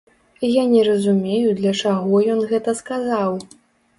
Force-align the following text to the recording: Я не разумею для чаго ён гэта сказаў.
Я 0.53 0.61
не 0.69 0.81
разумею 0.87 1.51
для 1.59 1.73
чаго 1.89 2.21
ён 2.37 2.41
гэта 2.53 2.75
сказаў. 2.83 3.31